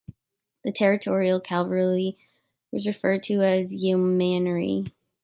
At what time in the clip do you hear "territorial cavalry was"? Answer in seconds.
0.71-2.87